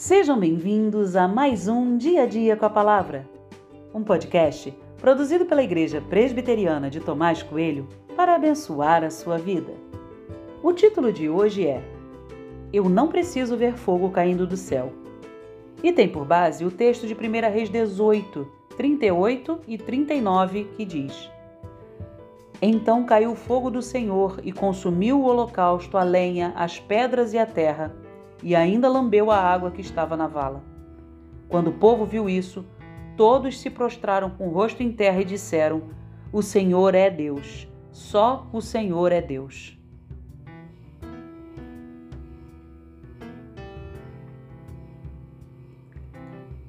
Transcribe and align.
Sejam 0.00 0.40
bem-vindos 0.40 1.14
a 1.14 1.28
mais 1.28 1.68
um 1.68 1.98
Dia 1.98 2.22
a 2.22 2.26
Dia 2.26 2.56
com 2.56 2.64
a 2.64 2.70
Palavra, 2.70 3.28
um 3.92 4.02
podcast 4.02 4.74
produzido 4.96 5.44
pela 5.44 5.62
Igreja 5.62 6.00
Presbiteriana 6.00 6.88
de 6.88 7.00
Tomás 7.00 7.42
Coelho 7.42 7.86
para 8.16 8.34
abençoar 8.34 9.04
a 9.04 9.10
sua 9.10 9.36
vida. 9.36 9.74
O 10.62 10.72
título 10.72 11.12
de 11.12 11.28
hoje 11.28 11.66
é 11.66 11.84
Eu 12.72 12.88
não 12.88 13.08
preciso 13.08 13.58
ver 13.58 13.74
fogo 13.74 14.08
caindo 14.08 14.46
do 14.46 14.56
céu. 14.56 14.90
E 15.82 15.92
tem 15.92 16.08
por 16.08 16.24
base 16.24 16.64
o 16.64 16.70
texto 16.70 17.06
de 17.06 17.12
1 17.12 17.52
Reis 17.52 17.68
18, 17.68 18.48
38 18.78 19.60
e 19.68 19.76
39, 19.76 20.64
que 20.78 20.86
diz: 20.86 21.30
Então 22.62 23.04
caiu 23.04 23.32
o 23.32 23.36
fogo 23.36 23.70
do 23.70 23.82
Senhor 23.82 24.40
e 24.42 24.50
consumiu 24.50 25.20
o 25.20 25.24
holocausto, 25.26 25.98
a 25.98 26.02
lenha, 26.02 26.54
as 26.56 26.80
pedras 26.80 27.34
e 27.34 27.38
a 27.38 27.44
terra 27.44 27.94
e 28.42 28.54
ainda 28.56 28.88
lambeu 28.88 29.30
a 29.30 29.38
água 29.38 29.70
que 29.70 29.80
estava 29.80 30.16
na 30.16 30.26
vala. 30.26 30.62
Quando 31.48 31.68
o 31.68 31.74
povo 31.74 32.04
viu 32.04 32.28
isso, 32.28 32.64
todos 33.16 33.60
se 33.60 33.68
prostraram 33.70 34.30
com 34.30 34.48
o 34.48 34.52
rosto 34.52 34.82
em 34.82 34.92
terra 34.92 35.20
e 35.20 35.24
disseram: 35.24 35.82
O 36.32 36.42
Senhor 36.42 36.94
é 36.94 37.10
Deus, 37.10 37.68
só 37.90 38.46
o 38.52 38.60
Senhor 38.60 39.12
é 39.12 39.20
Deus. 39.20 39.76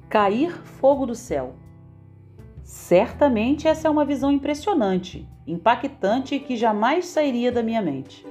Cair 0.08 0.52
fogo 0.52 1.06
do 1.06 1.14
céu. 1.14 1.54
Certamente 2.62 3.66
essa 3.66 3.88
é 3.88 3.90
uma 3.90 4.04
visão 4.04 4.30
impressionante, 4.30 5.26
impactante 5.46 6.34
e 6.34 6.40
que 6.40 6.54
jamais 6.54 7.06
sairia 7.06 7.50
da 7.50 7.62
minha 7.62 7.80
mente. 7.80 8.26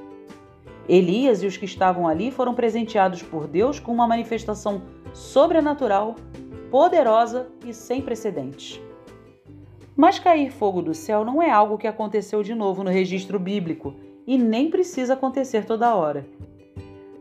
Elias 0.88 1.44
e 1.44 1.48
os 1.48 1.58
que 1.58 1.66
estavam 1.66 2.08
ali 2.08 2.32
foram 2.32 2.54
presenteados 2.54 3.22
por 3.22 3.48
Deus 3.48 3.80
com 3.80 3.92
uma 3.94 4.08
manifestação 4.08 4.82
sobrenatural, 5.14 6.16
poderosa 6.70 7.48
e 7.66 7.74
sem 7.74 8.02
precedentes. 8.02 8.82
Mas 9.96 10.18
cair 10.18 10.52
fogo 10.52 10.82
do 10.82 10.94
céu 10.94 11.24
não 11.24 11.42
é 11.42 11.52
algo 11.52 11.78
que 11.78 11.88
aconteceu 11.88 12.42
de 12.42 12.56
novo 12.56 12.84
no 12.84 12.90
registro 12.90 13.38
bíblico 13.38 13.94
e 14.26 14.38
nem 14.38 14.70
precisa 14.70 15.14
acontecer 15.14 15.66
toda 15.66 15.94
hora. 15.94 16.26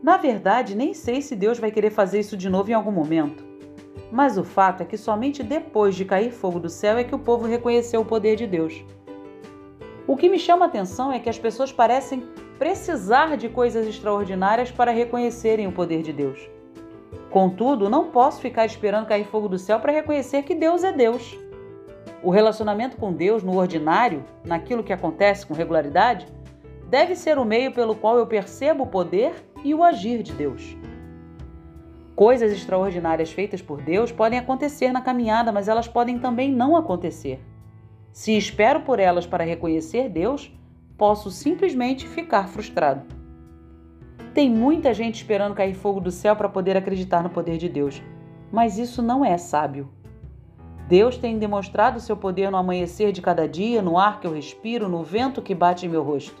Na 0.01 0.17
verdade, 0.17 0.75
nem 0.75 0.93
sei 0.93 1.21
se 1.21 1.35
Deus 1.35 1.59
vai 1.59 1.69
querer 1.71 1.91
fazer 1.91 2.19
isso 2.19 2.35
de 2.35 2.49
novo 2.49 2.71
em 2.71 2.73
algum 2.73 2.91
momento. 2.91 3.43
Mas 4.11 4.37
o 4.37 4.43
fato 4.43 4.81
é 4.81 4.85
que 4.85 4.97
somente 4.97 5.43
depois 5.43 5.95
de 5.95 6.05
cair 6.05 6.31
fogo 6.31 6.59
do 6.59 6.69
céu 6.69 6.97
é 6.97 7.03
que 7.03 7.13
o 7.13 7.19
povo 7.19 7.45
reconheceu 7.45 8.01
o 8.01 8.05
poder 8.05 8.35
de 8.35 8.47
Deus. 8.47 8.83
O 10.07 10.17
que 10.17 10.27
me 10.27 10.39
chama 10.39 10.65
a 10.65 10.67
atenção 10.67 11.11
é 11.11 11.19
que 11.19 11.29
as 11.29 11.37
pessoas 11.37 11.71
parecem 11.71 12.23
precisar 12.61 13.37
de 13.37 13.49
coisas 13.49 13.87
extraordinárias 13.87 14.69
para 14.69 14.91
reconhecerem 14.91 15.65
o 15.65 15.71
poder 15.71 16.03
de 16.03 16.13
Deus. 16.13 16.47
Contudo, 17.31 17.89
não 17.89 18.11
posso 18.11 18.39
ficar 18.39 18.67
esperando 18.67 19.07
cair 19.07 19.25
fogo 19.25 19.49
do 19.49 19.57
céu 19.57 19.79
para 19.79 19.91
reconhecer 19.91 20.43
que 20.43 20.53
Deus 20.53 20.83
é 20.83 20.93
Deus. 20.93 21.35
O 22.21 22.29
relacionamento 22.29 22.97
com 22.97 23.11
Deus 23.11 23.41
no 23.41 23.57
ordinário, 23.57 24.23
naquilo 24.45 24.83
que 24.83 24.93
acontece 24.93 25.43
com 25.43 25.55
regularidade, 25.55 26.27
deve 26.87 27.15
ser 27.15 27.39
o 27.39 27.45
meio 27.45 27.71
pelo 27.71 27.95
qual 27.95 28.19
eu 28.19 28.27
percebo 28.27 28.83
o 28.83 28.87
poder 28.87 29.33
e 29.63 29.73
o 29.73 29.83
agir 29.83 30.21
de 30.21 30.31
Deus. 30.31 30.77
Coisas 32.15 32.51
extraordinárias 32.51 33.31
feitas 33.31 33.59
por 33.59 33.81
Deus 33.81 34.11
podem 34.11 34.37
acontecer 34.37 34.91
na 34.91 35.01
caminhada, 35.01 35.51
mas 35.51 35.67
elas 35.67 35.87
podem 35.87 36.19
também 36.19 36.51
não 36.51 36.75
acontecer. 36.75 37.43
Se 38.11 38.37
espero 38.37 38.81
por 38.81 38.99
elas 38.99 39.25
para 39.25 39.43
reconhecer 39.43 40.09
Deus, 40.09 40.53
posso 41.01 41.31
simplesmente 41.31 42.07
ficar 42.07 42.47
frustrado. 42.47 43.07
Tem 44.35 44.47
muita 44.47 44.93
gente 44.93 45.15
esperando 45.15 45.55
cair 45.55 45.73
fogo 45.73 45.99
do 45.99 46.11
céu 46.11 46.35
para 46.35 46.47
poder 46.47 46.77
acreditar 46.77 47.23
no 47.23 47.29
poder 47.31 47.57
de 47.57 47.67
Deus, 47.67 47.99
mas 48.51 48.77
isso 48.77 49.01
não 49.01 49.25
é 49.25 49.35
sábio. 49.35 49.89
Deus 50.87 51.17
tem 51.17 51.39
demonstrado 51.39 51.99
seu 51.99 52.15
poder 52.15 52.51
no 52.51 52.57
amanhecer 52.57 53.11
de 53.11 53.19
cada 53.19 53.47
dia, 53.47 53.81
no 53.81 53.97
ar 53.97 54.19
que 54.19 54.27
eu 54.27 54.31
respiro, 54.35 54.87
no 54.87 55.01
vento 55.01 55.41
que 55.41 55.55
bate 55.55 55.87
em 55.87 55.89
meu 55.89 56.03
rosto. 56.03 56.39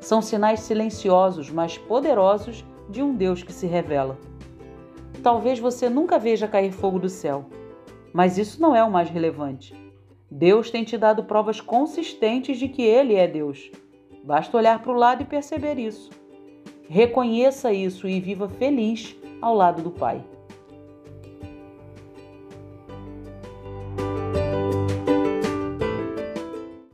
São 0.00 0.22
sinais 0.22 0.60
silenciosos, 0.60 1.50
mas 1.50 1.76
poderosos 1.76 2.64
de 2.88 3.02
um 3.02 3.14
Deus 3.14 3.42
que 3.42 3.52
se 3.52 3.66
revela. 3.66 4.16
Talvez 5.22 5.58
você 5.58 5.90
nunca 5.90 6.18
veja 6.18 6.48
cair 6.48 6.72
fogo 6.72 6.98
do 6.98 7.10
céu, 7.10 7.50
mas 8.14 8.38
isso 8.38 8.62
não 8.62 8.74
é 8.74 8.82
o 8.82 8.90
mais 8.90 9.10
relevante. 9.10 9.83
Deus 10.30 10.70
tem 10.70 10.84
te 10.84 10.96
dado 10.96 11.24
provas 11.24 11.60
consistentes 11.60 12.58
de 12.58 12.68
que 12.68 12.82
Ele 12.82 13.14
é 13.14 13.26
Deus. 13.26 13.70
Basta 14.24 14.56
olhar 14.56 14.82
para 14.82 14.92
o 14.92 14.96
lado 14.96 15.22
e 15.22 15.26
perceber 15.26 15.78
isso. 15.78 16.10
Reconheça 16.88 17.72
isso 17.72 18.08
e 18.08 18.20
viva 18.20 18.48
feliz 18.48 19.16
ao 19.40 19.54
lado 19.54 19.82
do 19.82 19.90
Pai. 19.90 20.24